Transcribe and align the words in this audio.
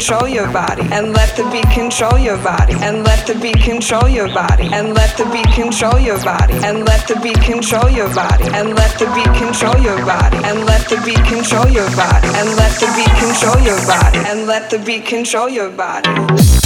Control 0.00 0.26
your 0.26 0.50
body, 0.50 0.80
and 0.92 1.12
let 1.12 1.36
the 1.36 1.44
beat 1.52 1.68
control 1.68 2.18
your 2.18 2.38
body, 2.38 2.72
and 2.80 3.04
let 3.04 3.26
the 3.26 3.34
beat 3.34 3.60
control 3.60 4.08
your 4.08 4.32
body, 4.32 4.66
and 4.72 4.94
let 4.94 5.14
the 5.18 5.26
beat 5.26 5.52
control 5.52 6.00
your 6.00 6.18
body, 6.24 6.54
and 6.64 6.86
let 6.86 7.06
the 7.06 7.14
beat 7.20 7.38
control 7.42 7.86
your 7.90 8.08
body, 8.14 8.44
and 8.54 8.74
let 8.74 8.98
the 8.98 9.04
beat 9.14 9.30
control 9.36 9.78
your 9.78 10.02
body, 10.06 10.38
and 10.48 10.64
let 10.64 10.88
the 10.88 10.96
beat 11.04 11.22
control 11.26 11.68
your 11.68 11.90
body, 11.96 12.28
and 12.28 12.48
let 12.56 12.72
the 12.80 12.88
beat 12.96 13.14
control 13.20 13.60
your 13.60 13.76
body, 13.86 14.18
and 14.24 14.46
let 14.46 14.70
the 14.70 14.78
beat 14.78 15.04
control 15.04 15.50
your 15.50 15.68
body. 15.68 16.59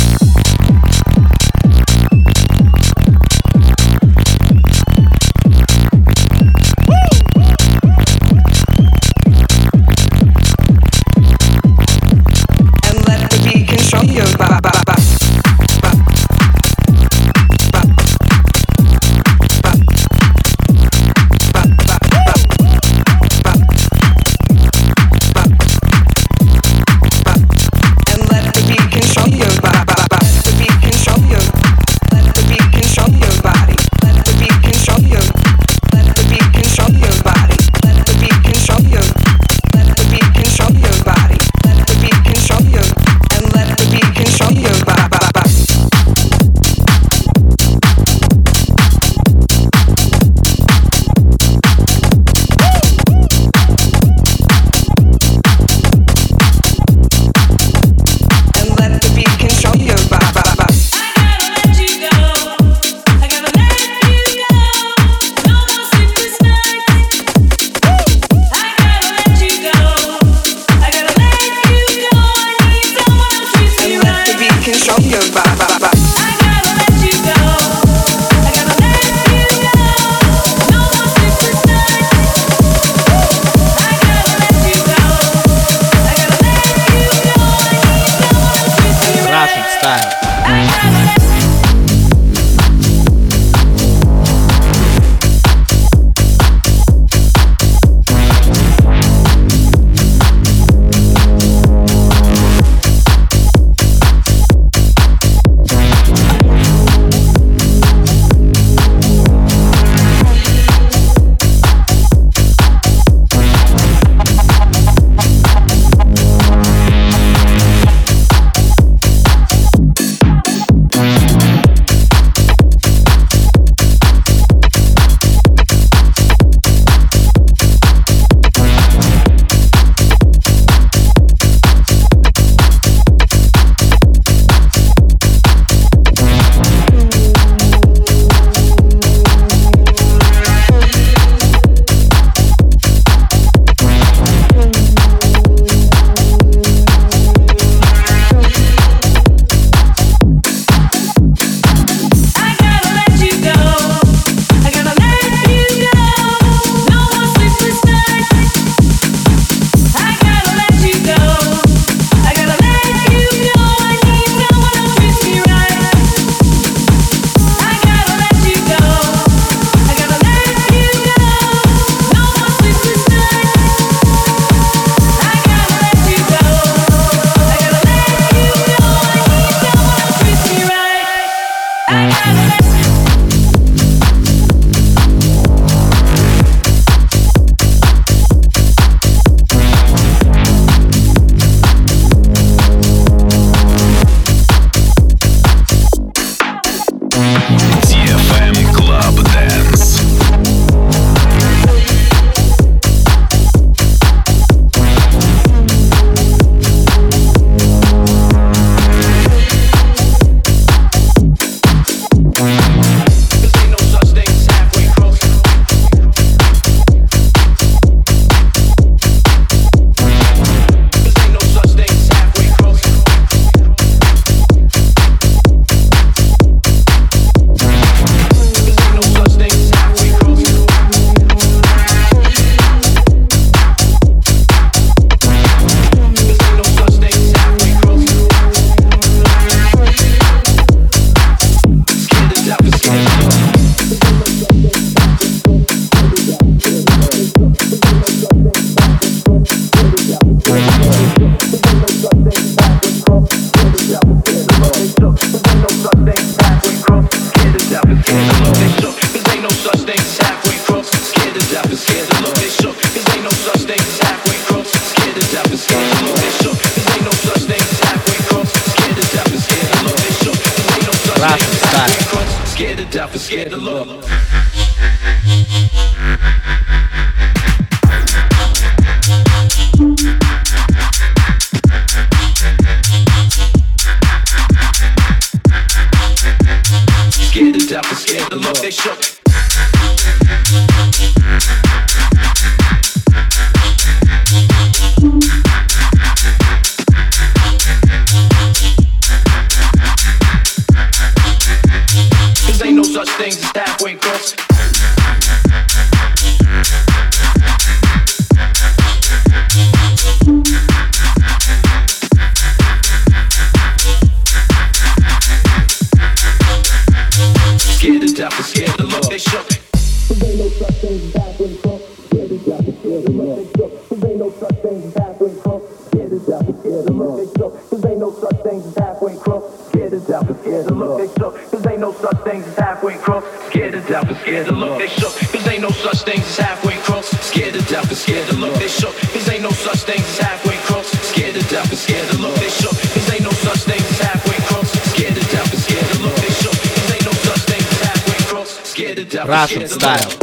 Style. 349.75 350.14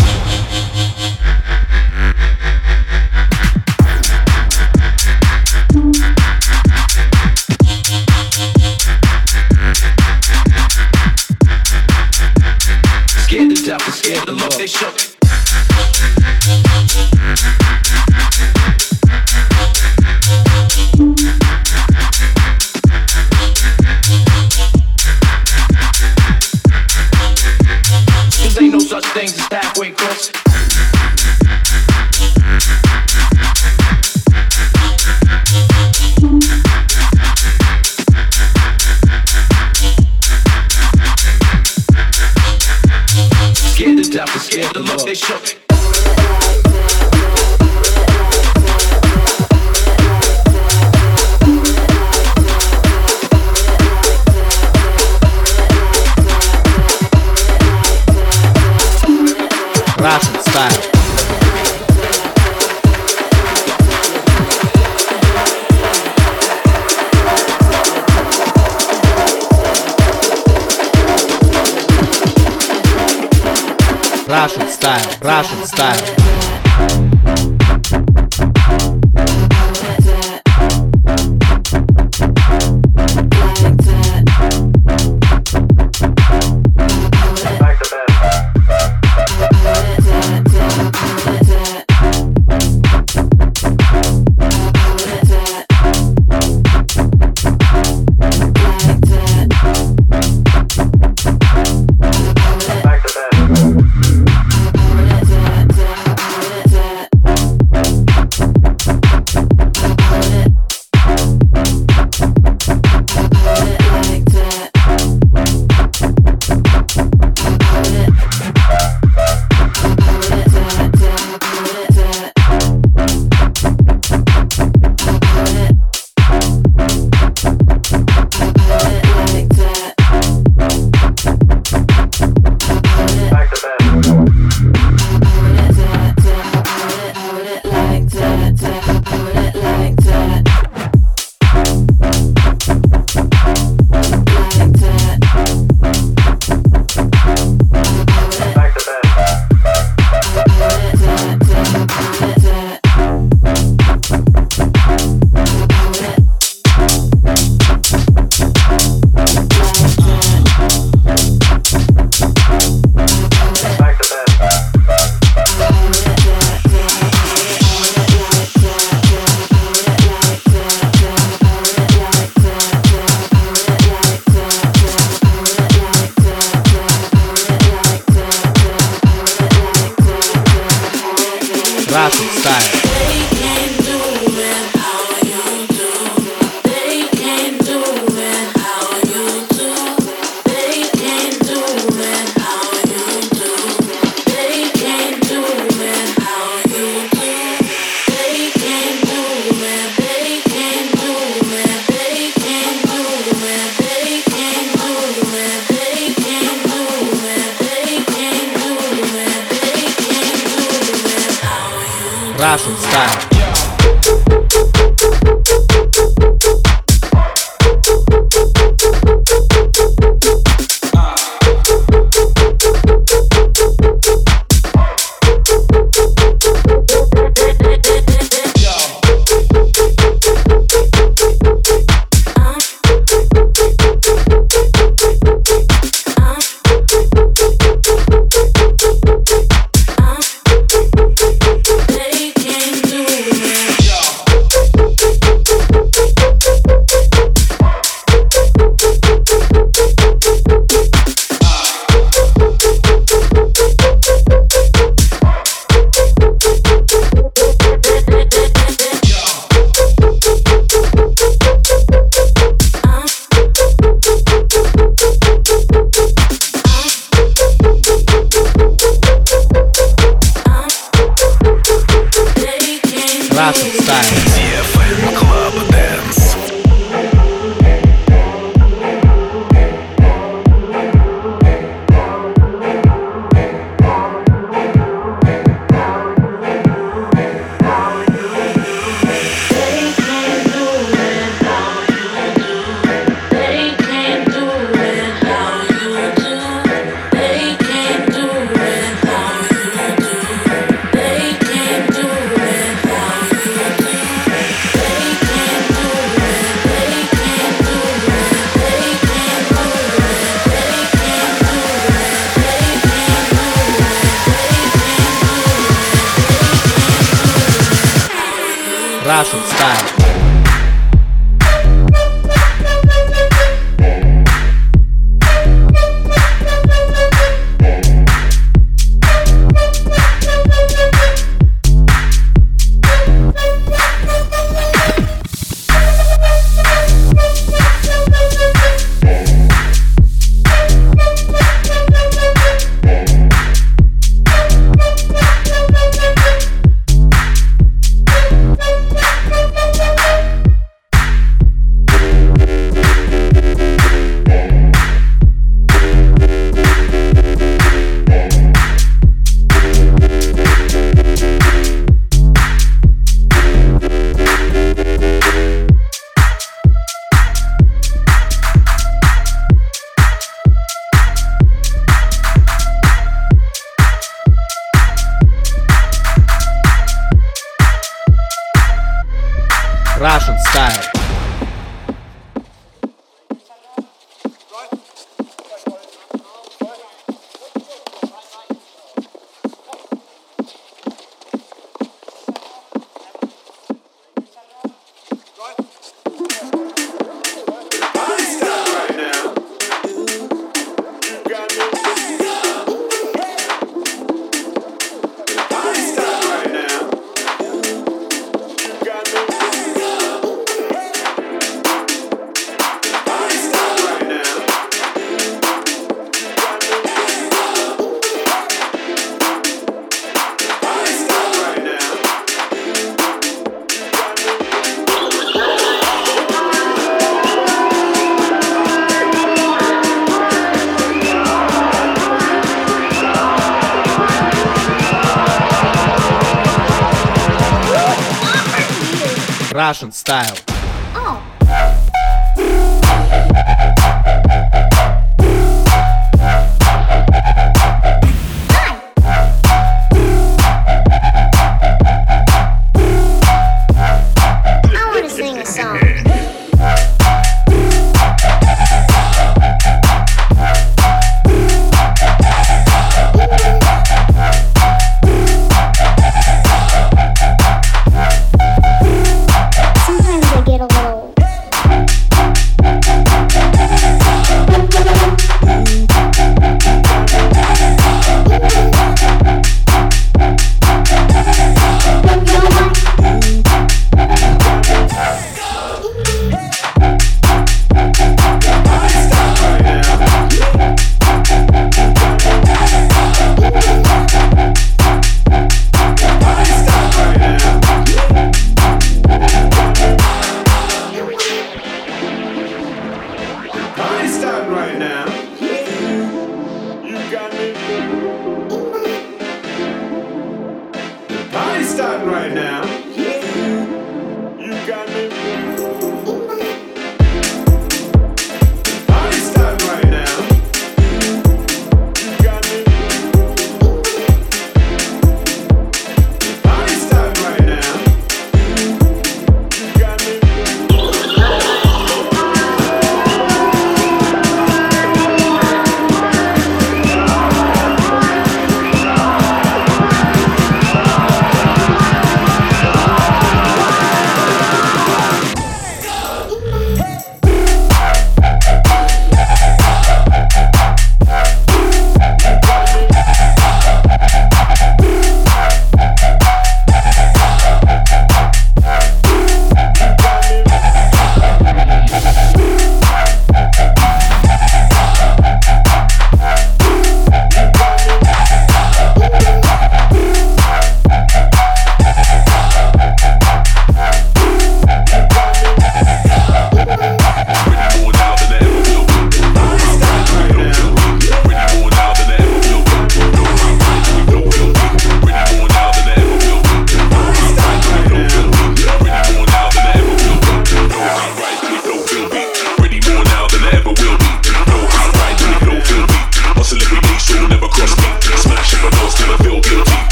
Russian 439.72 439.94
style. 439.94 440.40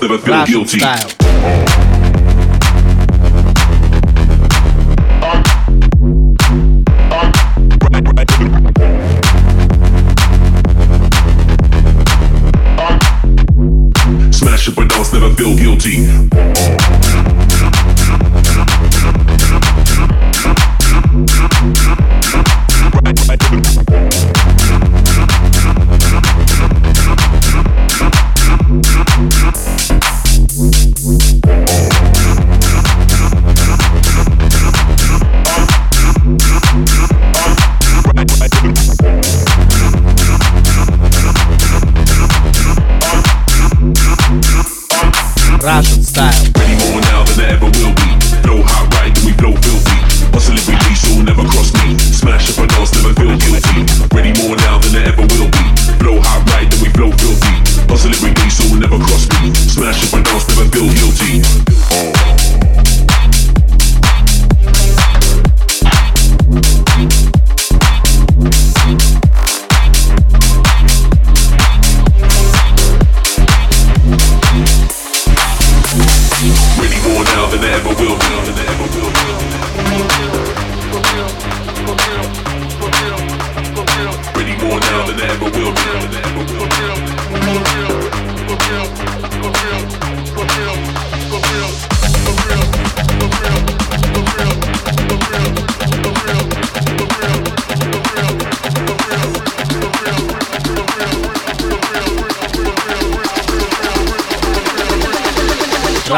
Never 0.00 0.18
feel 0.18 0.44
guilty. 0.46 0.78
style. 0.78 1.67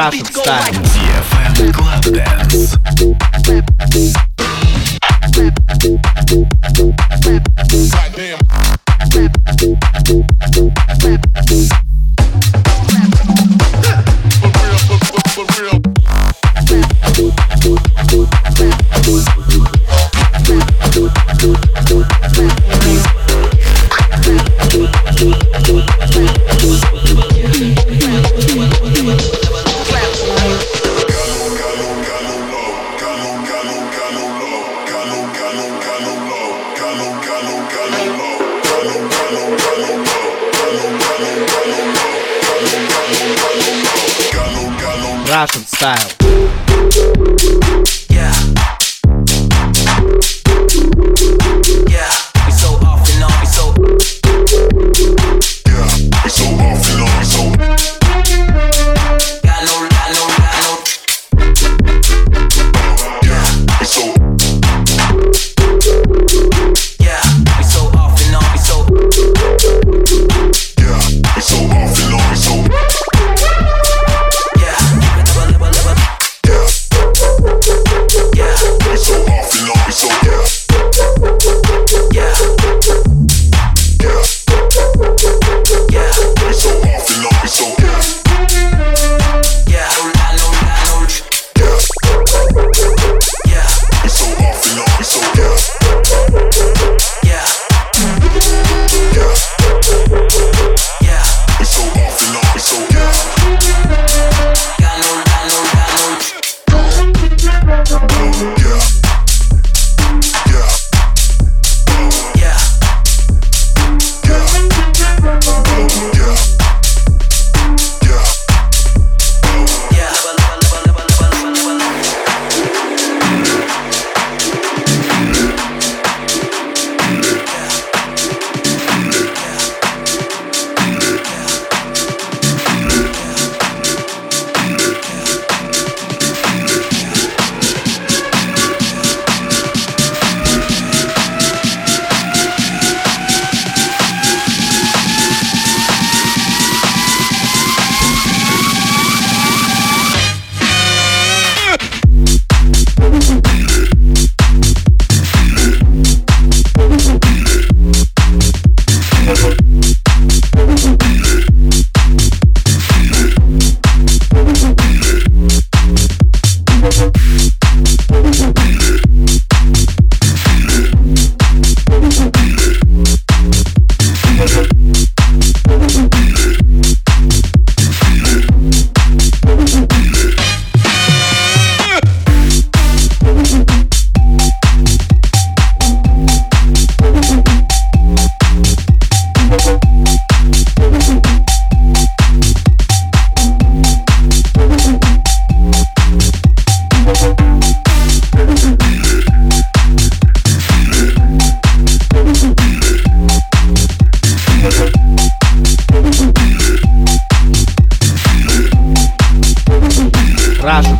Russian 0.00 0.24
style. 0.24 0.99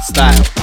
Style. 0.03 0.60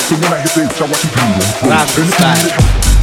So 0.00 0.14
when 0.16 0.32
I 0.32 0.40
hit 0.40 0.52
this, 0.54 0.80
I 0.80 0.86
watch 0.86 1.04
you 1.04 1.10
do. 1.10 1.68
Rock 1.68 1.88
style. 1.88 3.01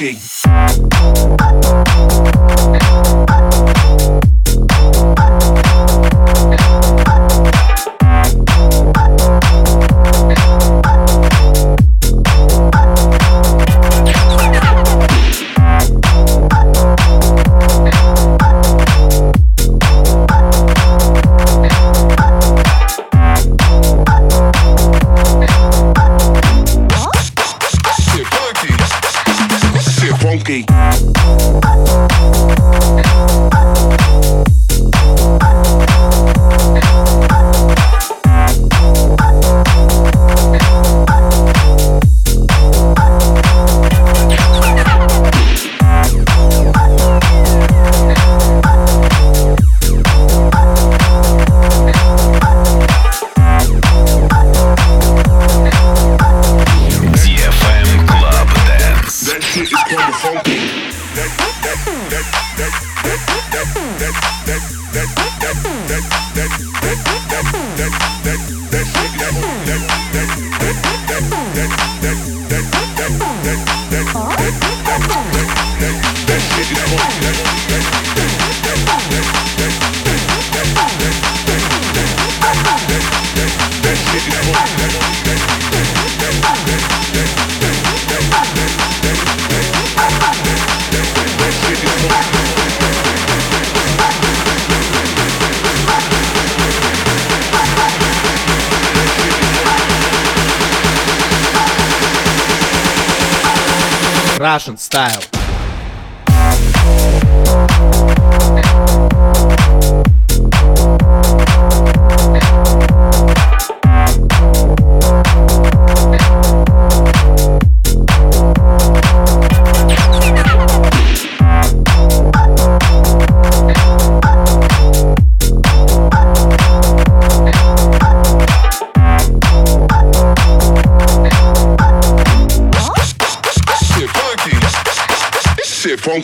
Big. 0.00 0.29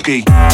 Funky. 0.06 0.45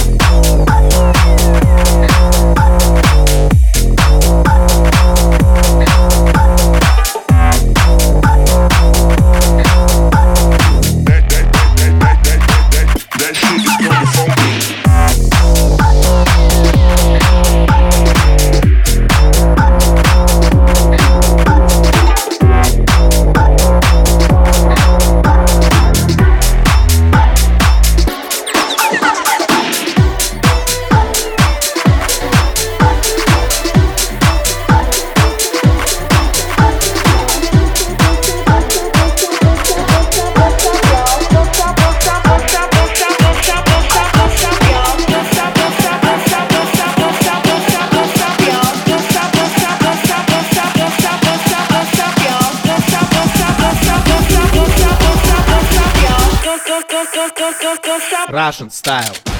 Russian 58.32 58.70
style. 58.70 59.31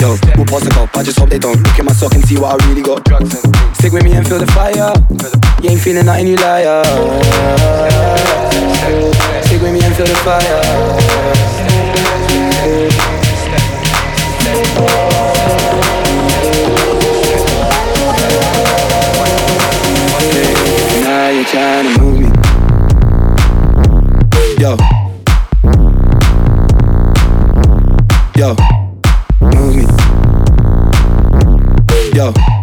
Yo, 0.00 0.14
who 0.36 0.44
pass 0.44 0.62
the 0.62 0.70
cup. 0.70 0.96
I 0.96 1.02
just 1.02 1.18
hope 1.18 1.30
they 1.30 1.38
don't 1.38 1.56
look 1.56 1.78
at 1.78 1.84
my 1.84 1.92
sock 1.92 2.14
and 2.14 2.24
see 2.24 2.38
what 2.38 2.60
I 2.60 2.68
really 2.68 2.82
got. 2.82 3.04
Drugs 3.04 3.44
and 3.44 3.56
Stick 3.76 3.92
with 3.92 4.04
me 4.04 4.12
and 4.12 4.26
feel 4.26 4.38
the 4.38 4.46
fire. 4.46 4.92
You 5.62 5.70
ain't 5.70 5.80
feeling 5.80 6.06
nothing, 6.06 6.28
you 6.28 6.36
liar. 6.36 6.84
Stick 9.44 9.62
with 9.62 9.72
me 9.72 9.80
and 9.82 9.94
feel 9.94 10.06
the 10.06 10.14
fire. 10.22 10.62
Now 21.02 21.28
you're 21.30 21.44
trying 21.44 21.94
to 21.94 22.00
move 22.00 22.20
me. 22.20 22.28
Yo. 24.58 24.76
Yo. 28.36 28.85
Yo. 32.16 32.55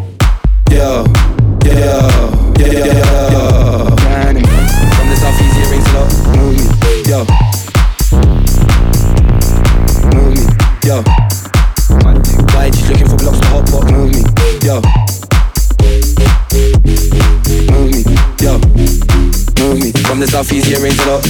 the 20.24 20.32
southeast, 20.32 20.72
yeah, 20.72 20.80
rains 20.80 21.00
a 21.04 21.12
lot. 21.12 21.22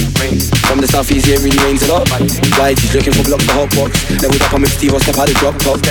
From 0.70 0.78
the 0.78 0.86
southeast, 0.86 1.26
yeah, 1.26 1.42
really 1.42 1.58
rains 1.66 1.82
a 1.82 1.90
lot. 1.90 2.06
Guys, 2.54 2.78
he's 2.78 2.94
looking 2.94 3.12
for 3.12 3.26
blocks 3.26 3.42
for 3.42 3.66
hot 3.66 3.70
box. 3.74 3.90
Level 4.22 4.38
we 4.38 4.46
I'm 4.54 4.62
in 4.62 4.70
Steve, 4.70 4.94
I'll 4.94 5.02
step 5.02 5.18
out 5.18 5.26
the 5.26 5.34
drop 5.34 5.58
top. 5.58 5.82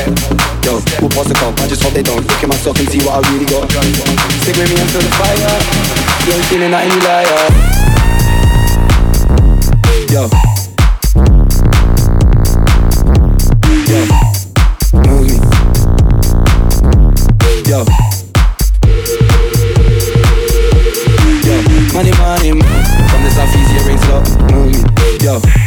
Yo, 0.64 0.80
we'll 1.04 1.12
pass 1.12 1.28
the 1.28 1.36
cop, 1.36 1.60
I 1.60 1.68
just 1.68 1.84
hope 1.84 1.92
they 1.92 2.04
don't. 2.04 2.24
Look 2.24 2.44
in 2.44 2.48
my 2.48 2.56
sock 2.56 2.80
and 2.80 2.88
see 2.88 3.04
what 3.04 3.20
I 3.20 3.28
really 3.28 3.44
got. 3.52 3.68
Stick 4.40 4.56
with 4.56 4.72
me 4.72 4.80
until 4.80 5.04
the 5.04 5.12
fire. 5.20 5.36
You 6.24 6.32
ain't 6.32 6.48
feeling 6.48 6.72
nothing, 6.72 6.96
you 6.96 7.04
liar. 7.04 7.44
Yo. 10.08 10.32
Yo. 13.92 14.23
go. 25.40 25.63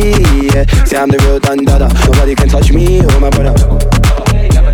me. 0.00 0.48
Yeah. 0.54 0.64
Say 0.84 0.96
I'm 0.96 1.08
the 1.08 1.18
real 1.18 1.38
Don 1.38 1.64
Dada. 1.64 1.88
Nobody 2.06 2.34
can 2.34 2.48
touch 2.48 2.72
me 2.72 3.00
oh 3.02 3.20
my 3.20 3.30
brother. 3.30 3.52
Never. 4.54 4.72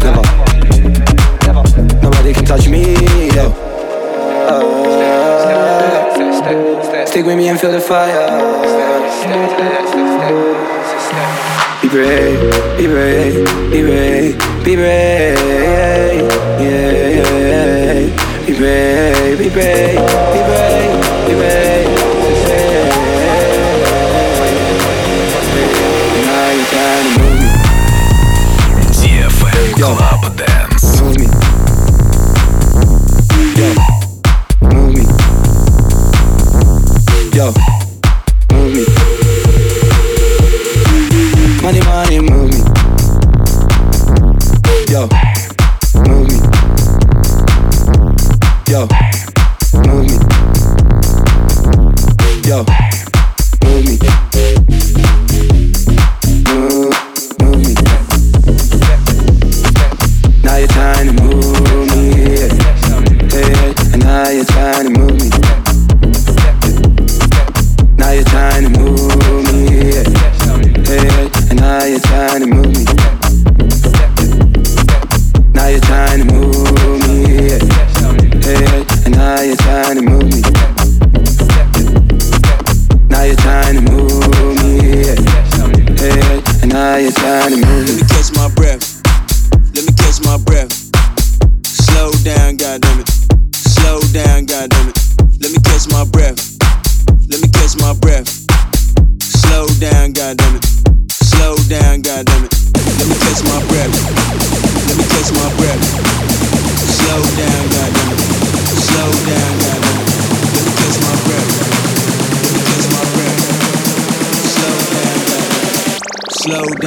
Never. 1.46 1.62
Nobody 2.02 2.32
can 2.32 2.44
touch 2.44 2.68
me. 2.68 2.94
Yo. 3.34 3.52
Uh, 4.48 4.62
stick 7.06 7.26
with 7.26 7.36
me 7.36 7.48
and 7.48 7.58
feel 7.60 7.72
the 7.72 7.80
fire. 7.80 8.26
Be 11.82 11.88
brave, 11.88 12.40
be 12.78 12.86
brave, 12.86 13.44
be 13.70 13.82
brave, 13.82 14.38
be 14.64 14.76
brave. 14.76 15.36
Yeah, 16.58 16.62
yeah, 16.62 17.20
yeah. 17.38 18.46
Be 18.46 18.52
brave, 18.56 19.38
be 19.38 19.48
brave, 19.50 19.96
be 19.96 20.40
brave, 20.48 21.26
be 21.26 21.34
brave. 21.34 22.25
Yo. 29.76 29.94
Club 29.94 30.45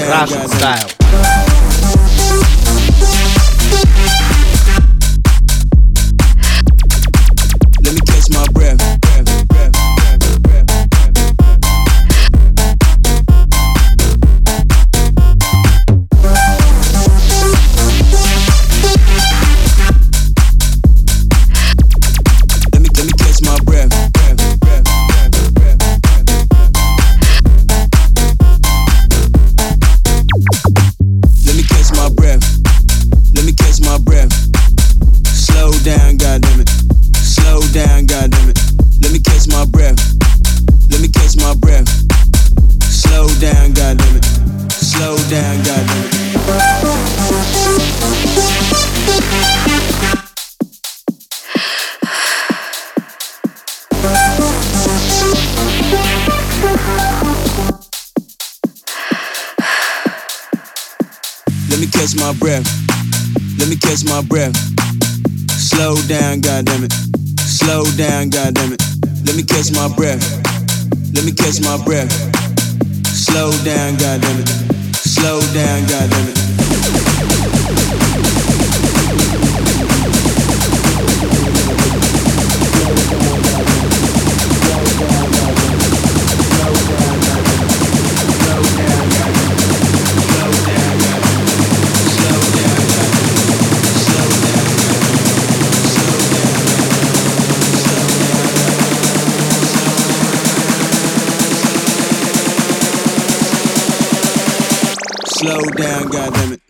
Rashi 0.07 0.47
style. 0.49 0.98
My 69.89 69.95
breath. 69.95 70.23
Let 71.13 71.25
me 71.25 71.31
catch 71.31 71.61
my 71.61 71.77
breath. 71.85 72.11
Slow 73.05 73.51
down, 73.63 73.95
goddammit. 73.95 74.47
Slow 74.95 75.39
down, 75.53 75.81
goddammit. 75.83 76.18
Slow 105.39 105.61
down, 105.71 106.03
goddammit. 106.11 106.68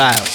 Style. 0.00 0.29